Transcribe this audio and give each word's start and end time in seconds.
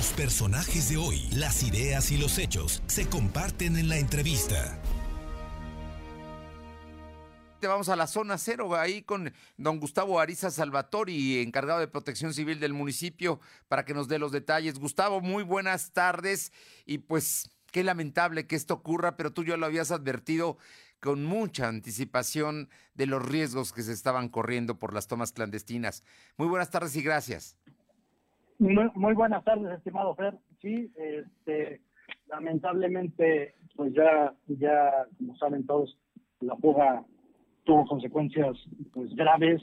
Los 0.00 0.14
personajes 0.14 0.88
de 0.88 0.96
hoy, 0.96 1.28
las 1.32 1.62
ideas 1.62 2.10
y 2.10 2.16
los 2.16 2.38
hechos 2.38 2.82
se 2.86 3.06
comparten 3.06 3.76
en 3.76 3.90
la 3.90 3.98
entrevista. 3.98 4.80
Vamos 7.60 7.90
a 7.90 7.96
la 7.96 8.06
zona 8.06 8.38
cero, 8.38 8.74
ahí 8.76 9.02
con 9.02 9.30
don 9.58 9.78
Gustavo 9.78 10.18
Ariza 10.18 10.50
Salvatori, 10.50 11.42
encargado 11.42 11.80
de 11.80 11.86
protección 11.86 12.32
civil 12.32 12.60
del 12.60 12.72
municipio, 12.72 13.40
para 13.68 13.84
que 13.84 13.92
nos 13.92 14.08
dé 14.08 14.18
los 14.18 14.32
detalles. 14.32 14.78
Gustavo, 14.78 15.20
muy 15.20 15.42
buenas 15.42 15.92
tardes 15.92 16.50
y 16.86 16.96
pues 16.96 17.50
qué 17.70 17.84
lamentable 17.84 18.46
que 18.46 18.56
esto 18.56 18.72
ocurra, 18.72 19.18
pero 19.18 19.34
tú 19.34 19.44
ya 19.44 19.58
lo 19.58 19.66
habías 19.66 19.90
advertido 19.90 20.56
con 21.00 21.26
mucha 21.26 21.68
anticipación 21.68 22.70
de 22.94 23.04
los 23.04 23.22
riesgos 23.22 23.74
que 23.74 23.82
se 23.82 23.92
estaban 23.92 24.30
corriendo 24.30 24.78
por 24.78 24.94
las 24.94 25.08
tomas 25.08 25.32
clandestinas. 25.32 26.04
Muy 26.38 26.48
buenas 26.48 26.70
tardes 26.70 26.96
y 26.96 27.02
gracias. 27.02 27.58
Muy, 28.60 29.14
buenas 29.14 29.42
tardes, 29.42 29.72
estimado 29.72 30.14
Fer. 30.14 30.34
Sí, 30.60 30.92
este, 30.94 31.80
lamentablemente, 32.28 33.54
pues 33.74 33.94
ya, 33.94 34.34
ya, 34.48 35.06
como 35.16 35.34
saben 35.36 35.64
todos, 35.64 35.96
la 36.40 36.54
fuga 36.56 37.02
tuvo 37.64 37.86
consecuencias 37.86 38.58
pues 38.92 39.14
graves, 39.16 39.62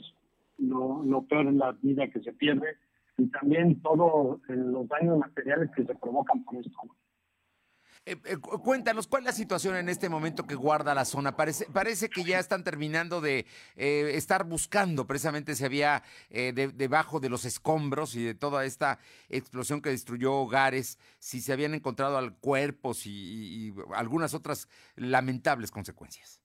lo, 0.58 1.04
lo 1.04 1.22
peor 1.22 1.46
es 1.46 1.54
la 1.54 1.76
vida 1.80 2.08
que 2.08 2.18
se 2.20 2.32
pierde 2.32 2.76
y 3.18 3.28
también 3.28 3.80
todos 3.82 4.40
los 4.48 4.88
daños 4.88 5.18
materiales 5.18 5.70
que 5.76 5.84
se 5.84 5.94
provocan 5.94 6.42
por 6.42 6.56
esto. 6.56 6.76
Eh, 8.08 8.16
eh, 8.24 8.36
cuéntanos, 8.38 9.06
¿cuál 9.06 9.20
es 9.20 9.26
la 9.26 9.32
situación 9.32 9.76
en 9.76 9.90
este 9.90 10.08
momento 10.08 10.46
que 10.46 10.54
guarda 10.54 10.94
la 10.94 11.04
zona? 11.04 11.36
Parece, 11.36 11.66
parece 11.70 12.08
que 12.08 12.24
ya 12.24 12.38
están 12.38 12.64
terminando 12.64 13.20
de 13.20 13.44
eh, 13.76 14.12
estar 14.14 14.44
buscando 14.44 15.06
precisamente 15.06 15.54
si 15.54 15.62
había 15.62 16.02
debajo 16.30 17.20
de 17.20 17.28
los 17.28 17.44
escombros 17.44 18.14
y 18.14 18.24
de 18.24 18.34
toda 18.34 18.64
esta 18.64 18.98
explosión 19.28 19.82
que 19.82 19.90
destruyó 19.90 20.32
hogares, 20.36 20.98
si 21.18 21.42
se 21.42 21.52
habían 21.52 21.74
encontrado 21.74 22.18
cuerpos 22.40 23.04
y, 23.04 23.10
y 23.10 23.74
algunas 23.94 24.32
otras 24.32 24.70
lamentables 24.96 25.70
consecuencias. 25.70 26.40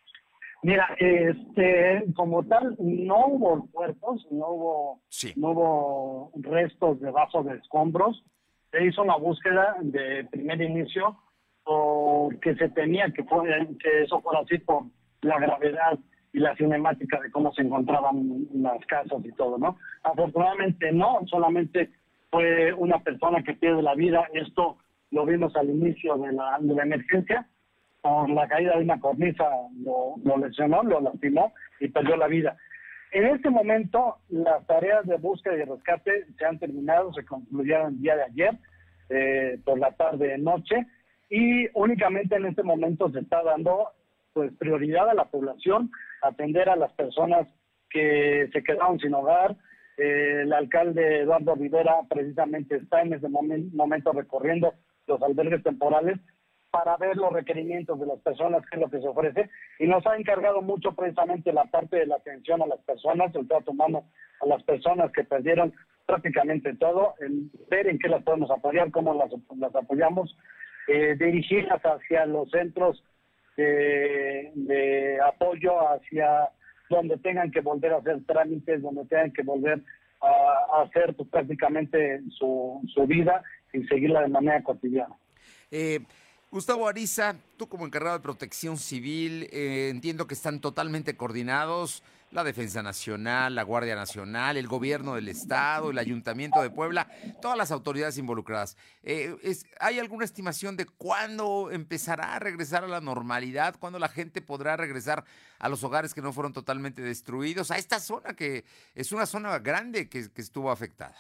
Mira, 0.64 0.86
este, 1.00 2.04
como 2.14 2.44
tal, 2.44 2.76
no 2.78 3.28
hubo 3.28 3.68
cuerpos, 3.72 4.28
no 4.32 4.50
hubo, 4.50 5.02
no 5.38 5.52
hubo 5.52 6.32
restos 6.36 7.00
debajo 7.00 7.42
de 7.44 7.56
escombros. 7.56 8.22
Se 8.72 8.84
hizo 8.86 9.02
una 9.02 9.16
búsqueda 9.16 9.78
de 9.82 10.26
primer 10.26 10.62
inicio 10.62 11.23
que 12.42 12.56
se 12.56 12.70
temía 12.70 13.06
que, 13.12 13.24
que 13.24 14.04
eso 14.04 14.22
fuera 14.22 14.40
así 14.40 14.58
por 14.60 14.84
la 15.22 15.40
gravedad 15.40 16.00
y 16.34 16.40
la 16.40 16.56
cinemática 16.56 17.20
de 17.20 17.32
cómo 17.32 17.54
se 17.54 17.62
encontraban 17.62 18.48
las 18.56 18.84
casas 18.88 19.24
y 19.24 19.32
todo, 19.34 19.58
¿no? 19.58 19.78
Afortunadamente 20.04 20.92
no, 20.92 21.20
solamente 21.28 21.92
fue 22.32 22.74
una 22.74 23.00
persona 23.00 23.44
que 23.44 23.54
pierde 23.54 23.84
la 23.84 23.94
vida. 23.94 24.28
Esto 24.34 24.78
lo 25.12 25.26
vimos 25.26 25.56
al 25.56 25.70
inicio 25.70 26.18
de 26.18 26.34
la, 26.34 26.58
de 26.60 26.74
la 26.74 26.84
emergencia. 26.84 27.48
Por 28.02 28.30
la 28.30 28.48
caída 28.48 28.76
de 28.76 28.84
una 28.84 29.00
cornisa 29.00 29.46
lo, 29.84 30.16
lo 30.24 30.38
lesionó, 30.38 30.84
lo 30.84 31.00
lastimó 31.00 31.54
y 31.80 31.88
perdió 31.88 32.18
la 32.18 32.28
vida. 32.28 32.58
En 33.12 33.28
este 33.28 33.52
momento, 33.52 34.18
las 34.30 34.66
tareas 34.66 35.06
de 35.06 35.18
búsqueda 35.18 35.56
y 35.56 35.64
rescate 35.64 36.26
se 36.36 36.46
han 36.46 36.58
terminado, 36.58 37.14
se 37.14 37.24
concluyeron 37.24 37.94
el 37.94 38.02
día 38.02 38.16
de 38.16 38.24
ayer, 38.24 38.58
eh, 39.10 39.60
por 39.64 39.78
la 39.78 39.92
tarde 39.92 40.38
noche 40.40 40.88
y 41.36 41.68
únicamente 41.74 42.36
en 42.36 42.46
este 42.46 42.62
momento 42.62 43.10
se 43.10 43.22
está 43.22 43.42
dando 43.42 43.88
pues 44.34 44.52
prioridad 44.60 45.10
a 45.10 45.16
la 45.16 45.26
población, 45.26 45.90
atender 46.22 46.70
a 46.70 46.76
las 46.76 46.94
personas 46.94 47.48
que 47.90 48.52
se 48.54 48.64
quedaron 48.64 49.00
sin 49.00 49.16
hogar. 49.16 49.56
Eh, 49.98 50.42
el 50.44 50.54
alcalde 50.54 51.22
Eduardo 51.22 51.56
Rivera 51.56 51.96
precisamente 52.08 52.76
está 52.76 53.02
en 53.02 53.14
ese 53.14 53.28
momento 53.30 54.12
recorriendo 54.12 54.76
los 55.08 55.20
albergues 55.24 55.64
temporales 55.64 56.20
para 56.70 56.98
ver 56.98 57.18
los 57.18 57.34
requerimientos 57.34 58.00
de 58.00 58.06
las 58.06 58.20
personas, 58.20 58.62
qué 58.70 58.78
es 58.78 58.82
lo 58.82 58.92
que 58.92 59.02
se 59.02 59.08
ofrece, 59.08 59.50
y 59.80 59.88
nos 59.88 60.06
ha 60.06 60.16
encargado 60.16 60.62
mucho 60.62 60.92
precisamente 60.92 61.52
la 61.52 61.66
parte 61.66 61.98
de 61.98 62.06
la 62.06 62.18
atención 62.18 62.62
a 62.62 62.68
las 62.68 62.80
personas, 62.82 63.34
el 63.34 63.48
trato 63.48 63.72
humano 63.72 64.06
a 64.40 64.46
las 64.46 64.62
personas 64.64 65.12
que 65.12 65.24
perdieron 65.24 65.74
prácticamente 66.06 66.76
todo, 66.76 67.16
en 67.22 67.50
ver 67.72 67.88
en 67.88 67.98
qué 67.98 68.08
las 68.08 68.22
podemos 68.22 68.52
apoyar, 68.52 68.92
cómo 68.92 69.16
las, 69.16 69.32
las 69.58 69.76
apoyamos, 69.76 70.36
eh, 70.88 71.16
dirigirlas 71.18 71.82
hacia 71.82 72.26
los 72.26 72.50
centros 72.52 73.04
de, 73.58 75.20
apoyo, 75.26 75.80
hacia 75.90 76.50
donde 76.90 77.18
tengan 77.18 77.52
que 77.52 77.62
volver 77.62 77.94
a 77.94 77.98
hacer 77.98 78.24
trámites, 78.26 78.82
donde 78.82 79.06
tengan 79.06 79.32
que 79.32 79.44
volver 79.44 79.82
a, 80.22 80.82
hacer 80.84 81.16
pues, 81.16 81.30
prácticamente 81.30 82.22
su, 82.38 82.82
su 82.94 83.06
vida 83.06 83.44
y 83.72 83.84
seguirla 83.84 84.22
de 84.22 84.28
manera 84.30 84.64
cotidiana. 84.64 85.16
Eh, 85.72 86.00
Gustavo 86.52 86.88
Ariza, 86.88 87.36
tú 87.58 87.68
como 87.68 87.86
encargado 87.86 88.18
de 88.18 88.24
protección 88.24 88.78
civil, 88.78 89.48
eh, 89.52 89.90
entiendo 89.90 90.28
que 90.28 90.36
están 90.36 90.62
totalmente 90.62 91.18
coordinados 91.18 92.04
la 92.34 92.44
Defensa 92.44 92.82
Nacional, 92.82 93.56
la 93.56 93.64
Guardia 93.64 93.96
Nacional, 93.96 94.58
el 94.58 94.68
Gobierno 94.68 95.16
del 95.16 95.28
Estado, 95.28 95.92
el 95.92 95.98
Ayuntamiento 96.00 96.62
de 96.62 96.70
Puebla, 96.70 97.08
todas 97.42 97.58
las 97.58 97.72
autoridades 97.72 98.18
involucradas. 98.18 98.78
Eh, 99.04 99.36
¿Hay 99.80 100.00
alguna 100.00 100.26
estimación 100.26 100.76
de 100.76 100.86
cuándo 100.86 101.70
empezará 101.72 102.36
a 102.36 102.40
regresar 102.40 102.84
a 102.84 102.88
la 102.88 103.02
normalidad? 103.02 103.76
¿Cuándo 103.80 104.00
la 104.00 104.10
gente 104.10 104.42
podrá 104.42 104.76
regresar 104.76 105.24
a 105.60 105.70
los 105.70 105.84
hogares 105.84 106.14
que 106.14 106.22
no 106.22 106.34
fueron 106.34 106.54
totalmente 106.54 107.02
destruidos? 107.02 107.72
A 107.72 107.78
esta 107.78 108.00
zona 108.00 108.34
que 108.34 108.64
es 108.96 109.12
una 109.12 109.26
zona 109.26 109.60
grande 109.60 110.10
que, 110.10 110.32
que 110.34 110.42
estuvo 110.42 110.72
afectada. 110.72 111.16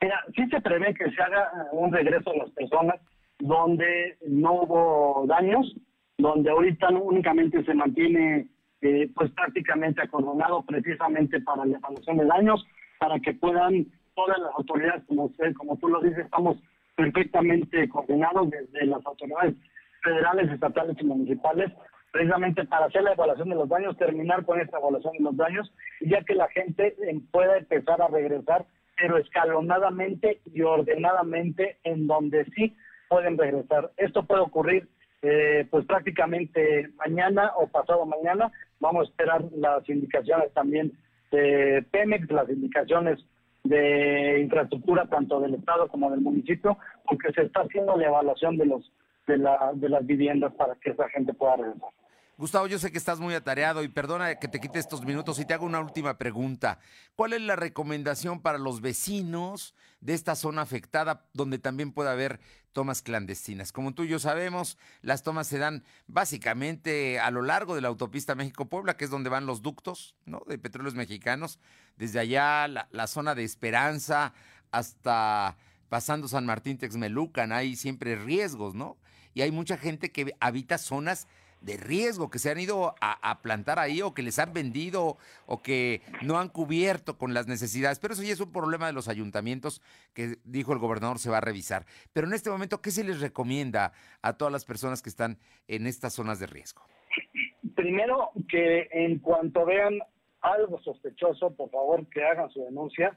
Mira, 0.00 0.24
sí 0.34 0.46
se 0.50 0.60
prevé 0.60 0.92
que 0.94 1.10
se 1.12 1.22
haga 1.22 1.68
un 1.70 1.92
regreso 1.92 2.30
a 2.30 2.36
las 2.38 2.50
personas 2.50 3.00
donde 3.38 4.18
no 4.26 4.62
hubo 4.62 5.24
daños, 5.28 5.74
donde 6.18 6.50
ahorita 6.50 6.88
únicamente 6.90 7.64
se 7.64 7.74
mantiene 7.74 8.48
eh, 8.82 9.08
pues 9.14 9.30
prácticamente 9.30 10.02
acordonado 10.02 10.62
precisamente 10.62 11.40
para 11.40 11.64
la 11.64 11.78
evaluación 11.78 12.16
de 12.18 12.26
daños, 12.26 12.66
para 12.98 13.18
que 13.20 13.32
puedan 13.34 13.86
todas 14.14 14.38
las 14.38 14.52
autoridades, 14.56 15.04
como 15.06 15.24
usted, 15.24 15.54
como 15.54 15.76
tú 15.76 15.88
lo 15.88 16.00
dices, 16.00 16.24
estamos 16.24 16.56
perfectamente 16.96 17.88
coordinados 17.88 18.50
desde 18.50 18.86
las 18.86 19.04
autoridades 19.06 19.54
federales, 20.02 20.50
estatales 20.50 20.96
y 21.00 21.04
municipales, 21.04 21.72
precisamente 22.12 22.64
para 22.64 22.86
hacer 22.86 23.02
la 23.02 23.12
evaluación 23.12 23.48
de 23.48 23.54
los 23.54 23.68
daños, 23.68 23.96
terminar 23.96 24.44
con 24.44 24.60
esta 24.60 24.78
evaluación 24.78 25.12
de 25.14 25.20
los 25.20 25.36
daños, 25.36 25.72
ya 26.00 26.22
que 26.24 26.34
la 26.34 26.48
gente 26.48 26.88
eh, 26.88 27.20
pueda 27.30 27.56
empezar 27.56 28.02
a 28.02 28.08
regresar, 28.08 28.66
pero 28.96 29.16
escalonadamente 29.16 30.40
y 30.52 30.62
ordenadamente 30.62 31.78
en 31.84 32.06
donde 32.06 32.44
sí 32.56 32.76
pueden 33.08 33.38
regresar. 33.38 33.90
Esto 33.96 34.24
puede 34.24 34.42
ocurrir 34.42 34.88
eh, 35.22 35.66
pues 35.70 35.86
prácticamente 35.86 36.90
mañana 36.98 37.52
o 37.56 37.68
pasado 37.68 38.04
mañana. 38.04 38.50
Vamos 38.80 39.06
a 39.06 39.10
esperar 39.10 39.44
las 39.56 39.88
indicaciones 39.88 40.52
también 40.52 40.92
de 41.30 41.84
Pemex, 41.90 42.30
las 42.30 42.48
indicaciones 42.48 43.24
de 43.64 44.40
infraestructura 44.40 45.06
tanto 45.06 45.40
del 45.40 45.54
Estado 45.54 45.86
como 45.88 46.10
del 46.10 46.20
municipio, 46.20 46.76
porque 47.08 47.32
se 47.32 47.42
está 47.42 47.60
haciendo 47.60 47.96
la 47.96 48.08
evaluación 48.08 48.56
de 48.58 48.66
los 48.66 48.92
de, 49.26 49.38
la, 49.38 49.70
de 49.74 49.88
las 49.88 50.04
viviendas 50.04 50.52
para 50.54 50.74
que 50.74 50.90
esa 50.90 51.08
gente 51.10 51.32
pueda 51.32 51.56
regresar. 51.56 51.90
Gustavo, 52.42 52.66
yo 52.66 52.80
sé 52.80 52.90
que 52.90 52.98
estás 52.98 53.20
muy 53.20 53.34
atareado 53.34 53.84
y 53.84 53.88
perdona 53.88 54.34
que 54.34 54.48
te 54.48 54.58
quite 54.58 54.80
estos 54.80 55.04
minutos 55.04 55.38
y 55.38 55.44
te 55.44 55.54
hago 55.54 55.64
una 55.64 55.78
última 55.78 56.18
pregunta. 56.18 56.80
¿Cuál 57.14 57.34
es 57.34 57.40
la 57.40 57.54
recomendación 57.54 58.42
para 58.42 58.58
los 58.58 58.80
vecinos 58.80 59.76
de 60.00 60.14
esta 60.14 60.34
zona 60.34 60.62
afectada 60.62 61.24
donde 61.34 61.60
también 61.60 61.92
puede 61.92 62.10
haber 62.10 62.40
tomas 62.72 63.00
clandestinas? 63.00 63.70
Como 63.70 63.94
tú 63.94 64.02
y 64.02 64.08
yo 64.08 64.18
sabemos, 64.18 64.76
las 65.02 65.22
tomas 65.22 65.46
se 65.46 65.58
dan 65.58 65.84
básicamente 66.08 67.20
a 67.20 67.30
lo 67.30 67.42
largo 67.42 67.76
de 67.76 67.80
la 67.80 67.86
autopista 67.86 68.34
México-Puebla, 68.34 68.96
que 68.96 69.04
es 69.04 69.10
donde 69.12 69.30
van 69.30 69.46
los 69.46 69.62
ductos 69.62 70.16
de 70.48 70.58
petróleos 70.58 70.96
mexicanos. 70.96 71.60
Desde 71.96 72.18
allá, 72.18 72.66
la, 72.66 72.88
la 72.90 73.06
zona 73.06 73.36
de 73.36 73.44
Esperanza 73.44 74.34
hasta 74.72 75.56
pasando 75.88 76.26
San 76.26 76.44
Martín 76.44 76.76
Texmelucan, 76.76 77.52
hay 77.52 77.76
siempre 77.76 78.16
riesgos, 78.16 78.74
¿no? 78.74 78.98
Y 79.32 79.42
hay 79.42 79.52
mucha 79.52 79.76
gente 79.76 80.10
que 80.10 80.34
habita 80.40 80.76
zonas 80.76 81.28
de 81.62 81.76
riesgo 81.76 82.30
que 82.30 82.38
se 82.38 82.50
han 82.50 82.58
ido 82.58 82.94
a, 83.00 83.40
plantar 83.42 83.78
ahí 83.78 84.02
o 84.02 84.14
que 84.14 84.22
les 84.22 84.38
han 84.38 84.52
vendido 84.52 85.16
o 85.46 85.62
que 85.62 86.02
no 86.22 86.38
han 86.38 86.48
cubierto 86.48 87.16
con 87.16 87.34
las 87.34 87.46
necesidades. 87.46 87.98
Pero 87.98 88.14
eso 88.14 88.22
ya 88.22 88.32
es 88.32 88.40
un 88.40 88.52
problema 88.52 88.86
de 88.86 88.92
los 88.92 89.08
ayuntamientos 89.08 89.80
que 90.12 90.36
dijo 90.44 90.72
el 90.72 90.78
gobernador 90.78 91.18
se 91.18 91.30
va 91.30 91.38
a 91.38 91.40
revisar. 91.40 91.86
Pero 92.12 92.26
en 92.26 92.34
este 92.34 92.50
momento, 92.50 92.82
¿qué 92.82 92.90
se 92.90 93.04
les 93.04 93.20
recomienda 93.20 93.92
a 94.22 94.36
todas 94.36 94.52
las 94.52 94.64
personas 94.64 95.02
que 95.02 95.08
están 95.08 95.38
en 95.68 95.86
estas 95.86 96.12
zonas 96.12 96.38
de 96.40 96.46
riesgo? 96.46 96.82
Primero, 97.74 98.30
que 98.48 98.88
en 98.90 99.18
cuanto 99.20 99.64
vean 99.64 99.98
algo 100.40 100.80
sospechoso, 100.82 101.54
por 101.54 101.70
favor 101.70 102.06
que 102.08 102.24
hagan 102.24 102.50
su 102.50 102.64
denuncia. 102.64 103.16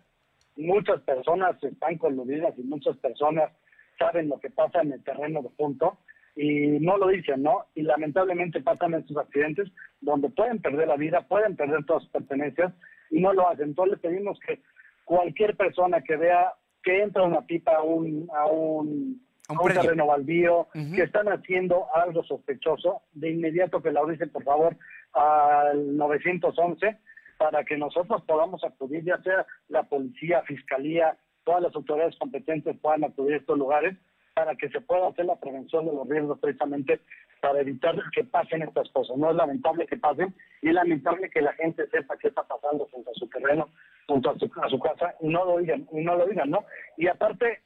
Muchas 0.56 1.02
personas 1.02 1.62
están 1.64 1.98
coludidas 1.98 2.54
y 2.58 2.62
muchas 2.62 2.96
personas 2.98 3.52
saben 3.98 4.30
lo 4.30 4.40
que 4.40 4.50
pasa 4.50 4.82
en 4.82 4.94
el 4.94 5.04
terreno 5.04 5.42
de 5.42 5.50
punto 5.50 5.98
y 6.36 6.80
no 6.82 6.98
lo 6.98 7.08
dicen, 7.08 7.44
¿no? 7.44 7.66
Y 7.76 7.84
lamentablemente 7.84 8.62
pasan 8.62 8.94
estos 8.94 9.18
accidentes 9.18 9.72
donde 10.02 10.30
pueden 10.30 10.62
perder 10.62 10.88
la 10.88 10.98
vida, 10.98 11.22
pueden 11.28 11.56
perder 11.56 11.86
todas 11.86 12.04
sus 12.04 12.12
pertenencias 12.12 12.74
y 13.10 13.22
no 13.22 13.34
lo 13.34 13.50
hacen. 13.50 13.70
Entonces 13.70 13.94
le 13.94 14.10
pedimos 14.10 14.40
que 14.46 14.60
cualquier 15.06 15.56
persona 15.56 16.02
que 16.02 16.18
vea 16.18 16.54
que 16.84 17.02
entra 17.02 17.24
una 17.24 17.42
pipa 17.42 17.78
a 17.78 17.82
un, 17.82 18.28
a 18.36 18.46
un, 18.48 19.26
un, 19.50 19.74
terreno 19.74 20.08
baldío, 20.08 20.68
que 20.74 21.04
están 21.04 21.28
haciendo 21.30 21.88
algo 21.96 22.24
sospechoso, 22.24 23.02
de 23.14 23.32
inmediato 23.32 23.82
que 23.82 23.92
la 23.92 24.02
avisen, 24.02 24.30
por 24.30 24.44
favor, 24.44 24.78
al 25.14 25.96
911 25.98 26.98
para 27.38 27.64
que 27.64 27.78
nosotros 27.78 28.24
podamos 28.24 28.64
acudir, 28.64 29.04
ya 29.04 29.22
sea 29.22 29.46
la 29.68 29.84
policía, 29.84 30.42
fiscalía, 30.44 31.18
todas 31.44 31.62
las 31.62 31.76
autoridades 31.76 32.16
competentes 32.18 32.78
puedan 32.80 33.04
acudir 33.04 33.34
a 33.34 33.38
estos 33.38 33.58
lugares 33.58 33.98
para 34.36 34.54
que 34.56 34.70
se 34.70 34.82
pueda 34.82 35.08
hacer 35.08 35.26
la 35.26 35.38
prevención 35.38 35.86
de 35.86 35.94
los 35.94 36.08
riesgos 36.08 36.38
precisamente 36.40 37.00
para 37.40 37.62
evitar 37.62 37.96
que 38.14 38.26
pasen 38.26 38.64
estas 38.64 38.90
cosas. 38.90 39.18
No 39.18 39.30
es 39.32 39.36
lamentable 39.36 39.88
que 39.88 39.96
pasen 39.96 40.36
y 40.62 40.68
es 40.68 40.74
lamentable 40.74 41.30
que 41.30 41.42
la 41.42 41.54
gente 41.54 41.88
sepa 41.88 42.18
qué 42.18 42.28
está 42.28 42.44
pasando 42.44 42.88
junto 42.92 43.12
a 43.12 43.14
su 43.14 43.28
terreno, 43.30 43.70
junto 44.08 44.30
a 44.30 44.38
su, 44.38 44.52
a 44.62 44.70
su 44.70 44.78
casa 44.80 45.16
y 45.22 45.30
no 45.30 45.46
lo 45.46 45.58
digan, 45.60 45.88
y 45.94 46.02
no 46.04 46.18
lo 46.18 46.28
digan, 46.28 46.50
¿no? 46.50 46.66
Y 46.98 47.08
aparte, 47.08 47.62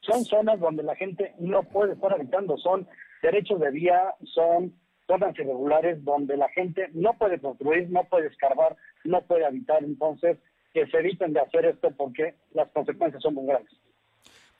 son 0.00 0.24
zonas 0.24 0.58
donde 0.58 0.82
la 0.82 0.96
gente 0.96 1.34
no 1.38 1.62
puede 1.62 1.92
estar 1.92 2.12
habitando, 2.12 2.56
son 2.56 2.88
derechos 3.22 3.60
de 3.60 3.70
vía, 3.70 4.14
son 4.24 4.72
zonas 5.06 5.38
irregulares 5.38 6.02
donde 6.04 6.38
la 6.38 6.48
gente 6.48 6.88
no 6.94 7.12
puede 7.18 7.38
construir, 7.38 7.90
no 7.90 8.04
puede 8.04 8.28
escarbar, 8.28 8.76
no 9.04 9.20
puede 9.22 9.44
habitar, 9.44 9.84
entonces 9.84 10.38
que 10.72 10.86
se 10.86 10.98
eviten 11.00 11.34
de 11.34 11.40
hacer 11.40 11.66
esto 11.66 11.90
porque 11.90 12.34
las 12.54 12.70
consecuencias 12.70 13.22
son 13.22 13.34
muy 13.34 13.46
grandes. 13.46 13.81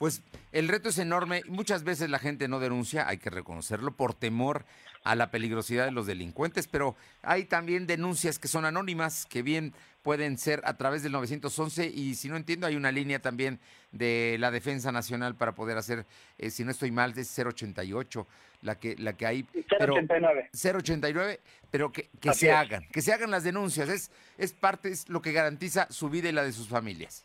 Pues 0.03 0.21
el 0.51 0.67
reto 0.67 0.89
es 0.89 0.99
enorme. 0.99 1.43
Muchas 1.47 1.85
veces 1.85 2.11
la 2.11 2.19
gente 2.19 2.49
no 2.49 2.59
denuncia, 2.59 3.07
hay 3.07 3.19
que 3.19 3.31
reconocerlo, 3.31 3.97
por 3.97 4.15
temor 4.15 4.65
a 5.05 5.15
la 5.15 5.31
peligrosidad 5.31 5.85
de 5.85 5.93
los 5.93 6.09
delincuentes, 6.09 6.67
pero 6.67 6.97
hay 7.23 7.45
también 7.45 7.87
denuncias 7.87 8.41
que 8.41 8.49
son 8.49 8.65
anónimas, 8.65 9.27
que 9.27 9.43
bien 9.43 9.75
pueden 10.03 10.39
ser 10.39 10.61
a 10.65 10.77
través 10.77 11.05
del 11.05 11.13
911 11.13 11.87
y 11.87 12.17
si 12.17 12.29
no 12.29 12.37
entiendo 12.37 12.67
hay 12.67 12.75
una 12.75 12.91
línea 12.91 13.21
también 13.21 13.61
de 13.93 14.39
la 14.41 14.51
Defensa 14.51 14.91
Nacional 14.91 15.37
para 15.37 15.55
poder 15.55 15.79
hacer, 15.79 16.05
eh, 16.37 16.51
si 16.51 16.65
no 16.65 16.73
estoy 16.73 16.91
mal, 16.91 17.17
es 17.17 17.39
088 17.39 18.27
la 18.63 18.81
que 18.81 18.97
la 18.97 19.13
que 19.13 19.27
hay 19.27 19.47
089 19.79 20.51
089 20.53 21.41
pero 21.71 21.93
que, 21.93 22.11
que 22.21 22.35
se 22.35 22.51
hagan 22.51 22.89
que 22.89 23.03
se 23.03 23.13
hagan 23.13 23.31
las 23.31 23.45
denuncias. 23.45 23.89
Es 23.89 24.11
es 24.37 24.53
parte 24.53 24.89
es 24.89 25.09
lo 25.09 25.23
que 25.23 25.31
garantiza 25.31 25.87
su 25.91 26.11
vida 26.11 26.29
y 26.29 26.33
la 26.33 26.43
de 26.43 26.51
sus 26.51 26.67
familias 26.67 27.25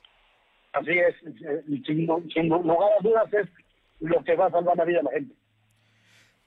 Así 0.77 0.91
es, 0.91 1.15
sin, 1.85 2.05
lugar 2.49 2.91
a 2.99 3.03
dudas 3.03 3.33
es 3.33 3.47
lo 3.99 4.23
que 4.23 4.35
va 4.35 4.45
a 4.47 4.51
salvar 4.51 4.77
la 4.77 4.85
vida 4.85 4.99
de 4.99 5.03
la 5.03 5.11
gente. 5.11 5.35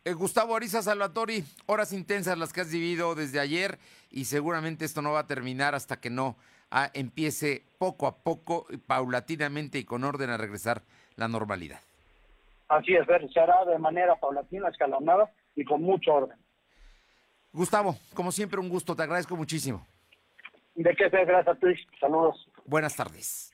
Eh, 0.05 0.13
Gustavo 0.13 0.55
Ariza 0.55 0.83
Salvatori, 0.83 1.43
horas 1.67 1.93
intensas 1.93 2.39
las 2.39 2.53
que 2.53 2.61
has 2.61 2.71
vivido 2.71 3.15
desde 3.15 3.41
ayer 3.41 3.79
y 4.11 4.27
seguramente 4.27 4.85
esto 4.85 5.03
no 5.03 5.13
va 5.13 5.21
a 5.21 5.27
terminar 5.27 5.75
hasta 5.75 6.01
que 6.01 6.11
no 6.11 6.37
ah, 6.71 6.91
empiece 6.95 7.65
poco 7.79 8.07
a 8.07 8.19
poco, 8.19 8.67
paulatinamente 8.87 9.79
y 9.79 9.85
con 9.85 10.05
orden 10.05 10.31
a 10.31 10.37
regresar 10.37 10.83
la 11.17 11.27
normalidad. 11.27 11.81
Así 12.69 12.95
es, 12.95 13.05
se 13.33 13.41
hará 13.41 13.65
de 13.65 13.79
manera 13.79 14.15
paulatina, 14.15 14.69
escalonada 14.69 15.29
y 15.57 15.65
con 15.65 15.83
mucho 15.83 16.15
orden. 16.15 16.39
Gustavo, 17.53 17.97
como 18.15 18.31
siempre 18.31 18.61
un 18.61 18.69
gusto, 18.69 18.95
te 18.95 19.03
agradezco 19.03 19.37
muchísimo. 19.37 19.85
De 20.77 20.95
qué 20.95 21.11
ser, 21.11 21.27
gracias 21.27 21.57
a 21.57 21.59
ti, 21.59 21.67
saludos. 21.99 22.49
Buenas 22.65 22.95
tardes. 22.95 23.53